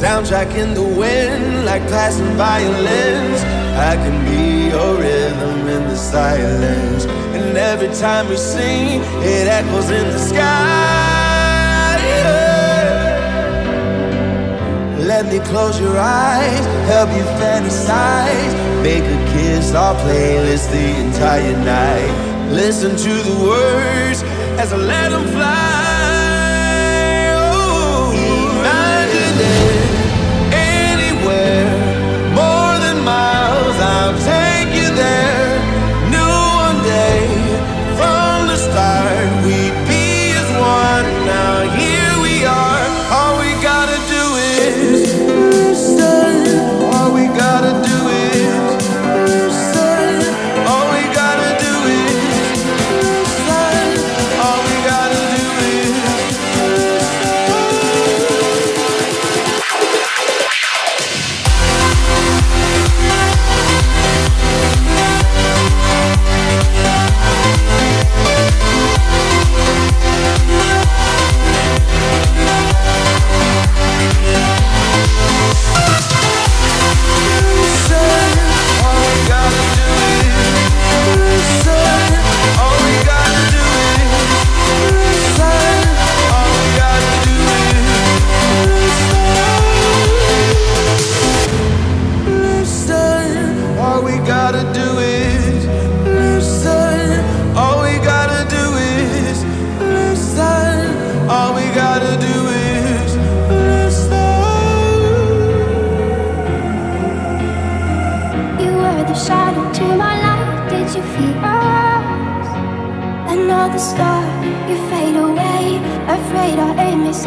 [0.00, 3.40] soundtrack in the wind, like passing violins.
[3.90, 7.04] I can be your rhythm in the silence.
[7.36, 10.80] And every time we sing, it echoes in the sky.
[15.12, 18.52] Let me close your eyes, help you fantasize.
[18.82, 22.50] Make a kiss our playlist the entire night.
[22.52, 24.22] Listen to the words
[24.62, 25.79] as I let them fly.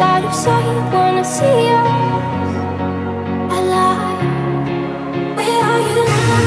[0.00, 0.92] Out of sight.
[0.92, 1.86] Wanna see us
[3.58, 4.24] alive?
[5.36, 6.38] Where are you now?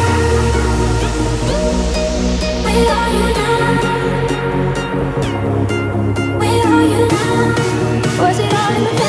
[2.65, 3.65] Where are you now?
[6.39, 7.39] Where are you now?
[8.21, 9.06] Was it all in a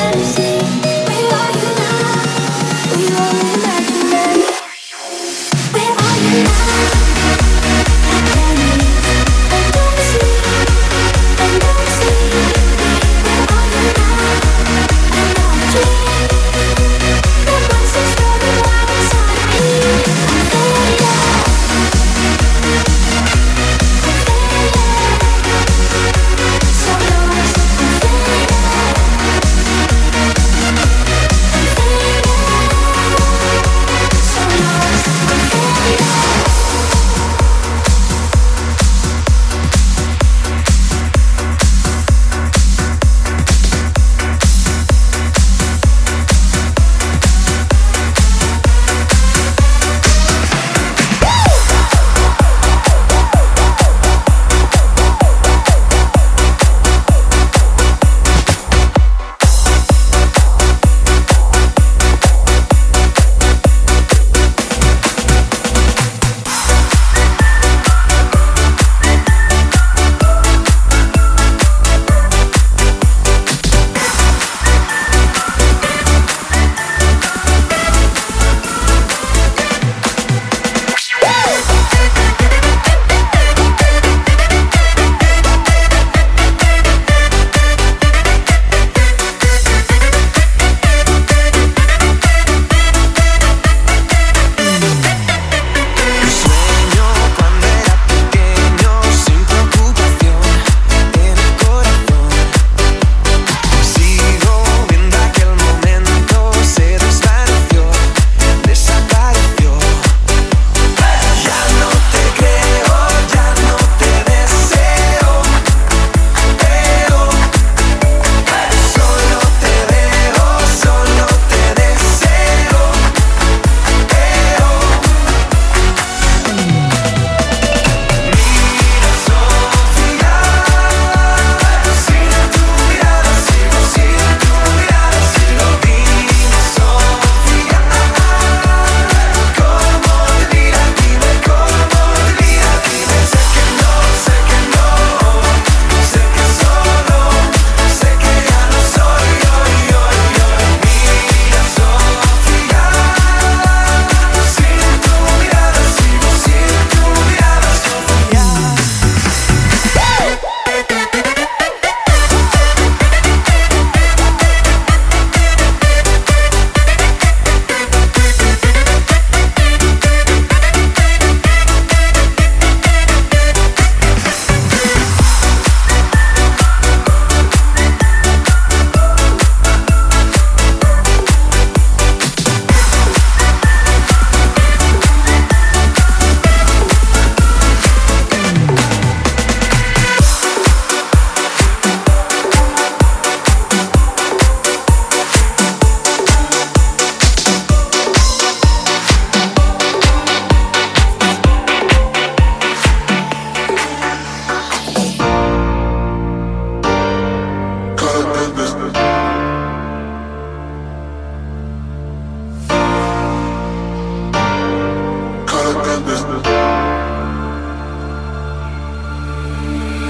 [216.23, 216.43] business.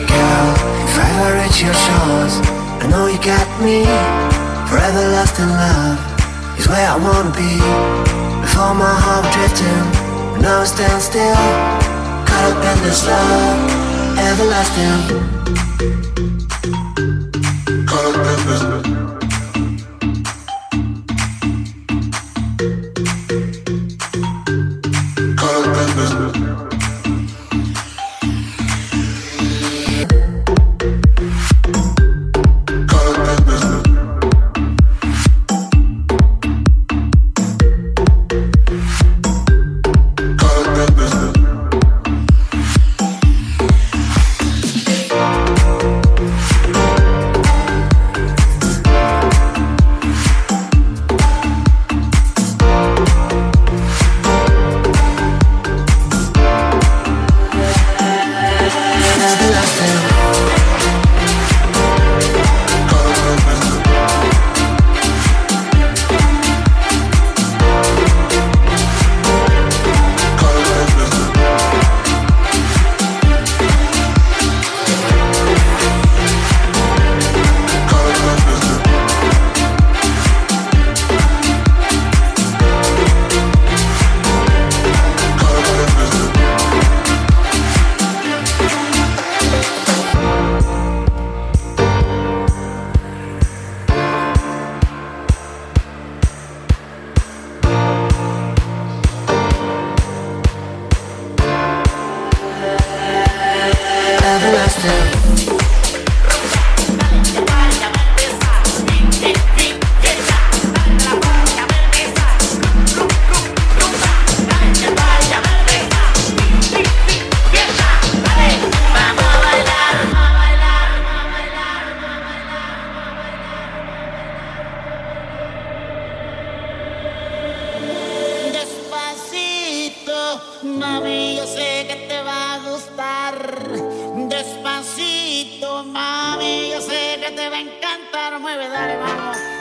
[0.10, 0.50] Girl,
[0.86, 2.34] if I ever reach your shores,
[2.82, 3.86] I know you got me.
[4.70, 5.98] Forever lost in love
[6.60, 7.60] is where I wanna be.
[8.42, 9.84] Before my heart drifting,
[10.34, 11.36] and now I stand still.
[12.26, 13.60] Caught up in this love,
[14.28, 15.02] everlasting.
[17.86, 19.19] Caught up in this.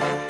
[0.01, 0.28] You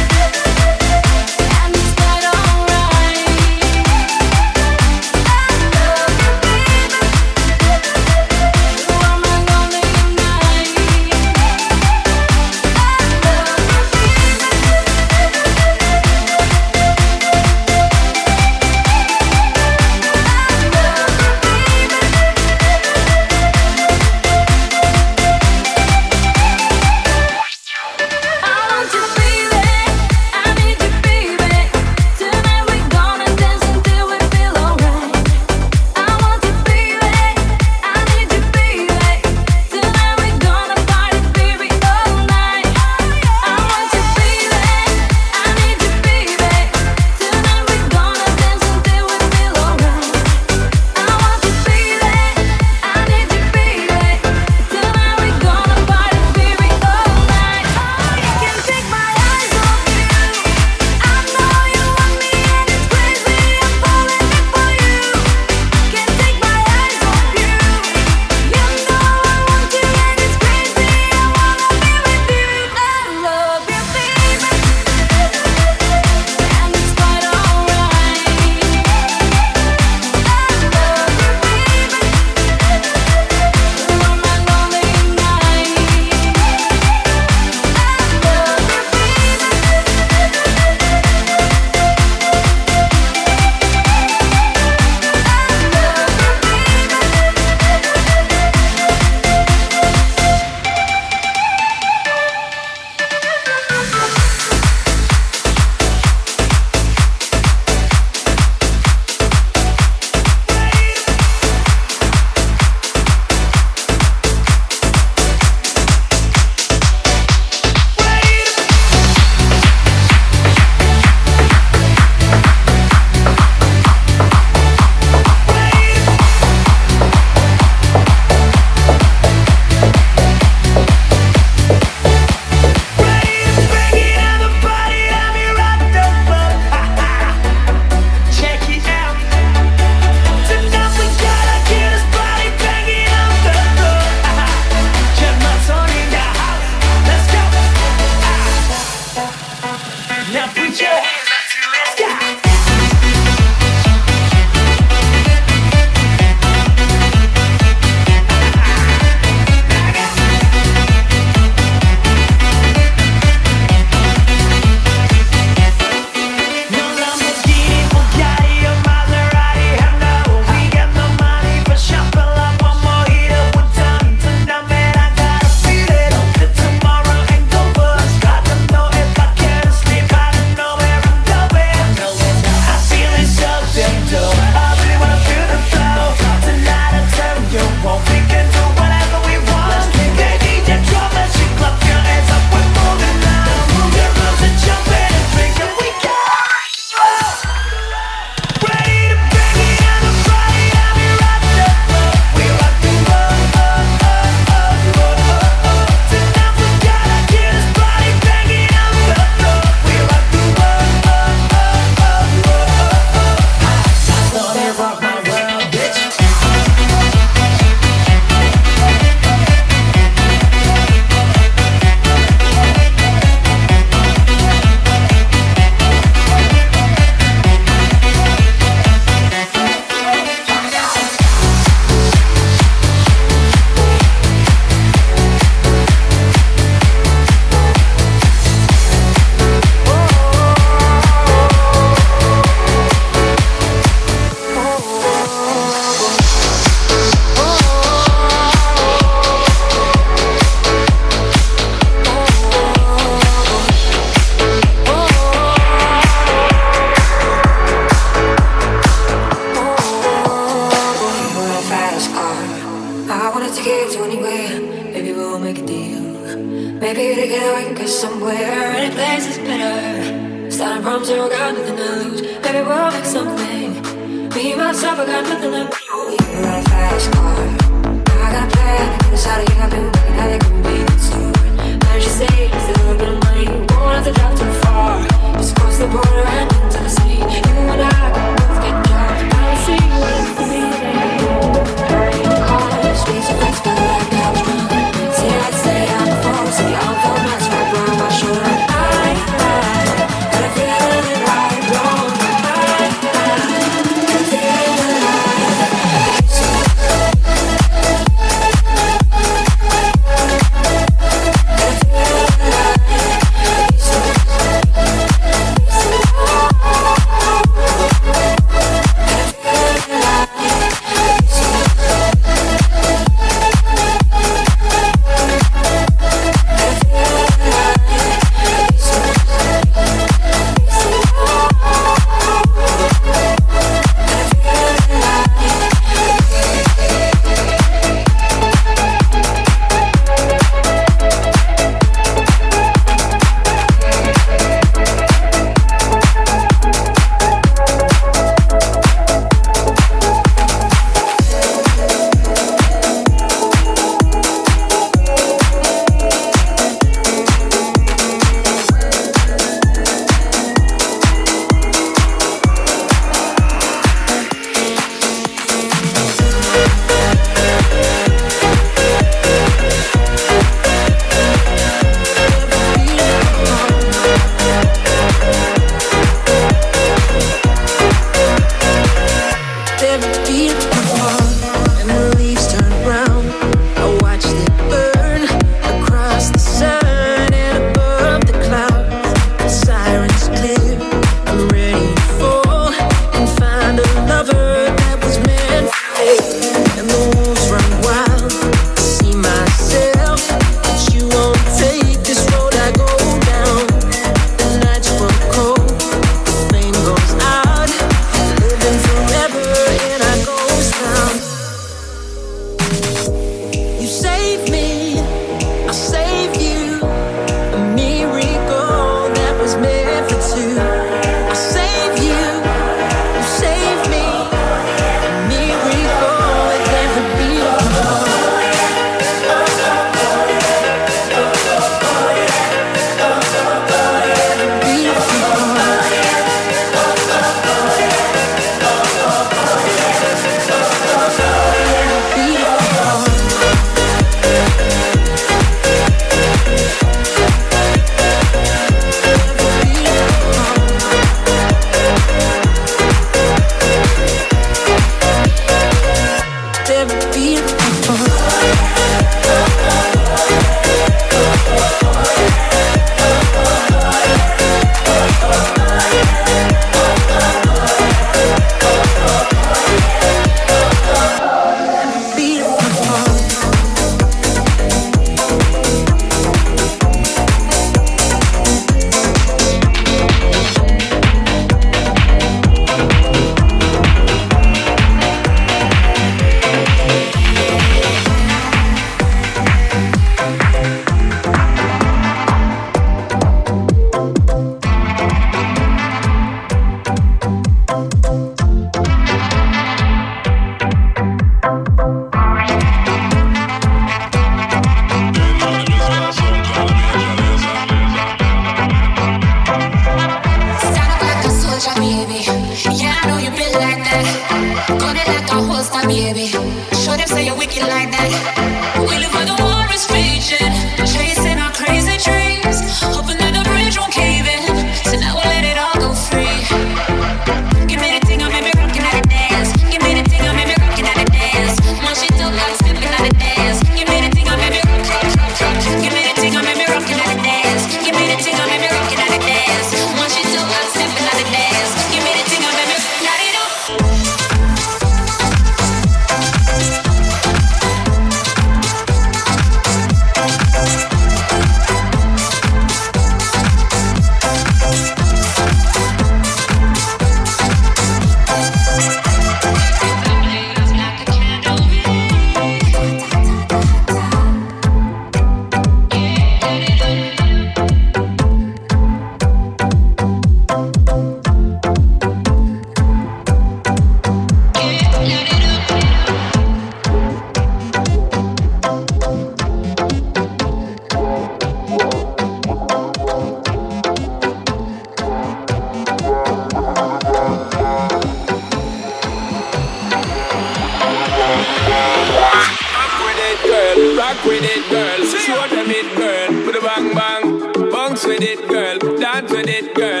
[594.21, 595.05] Rock with it, girl.
[595.05, 596.45] Show them it, girl.
[596.45, 597.71] Put a bang bang.
[597.71, 598.77] Bounce with it, girl.
[598.99, 600.00] Dance with it, girl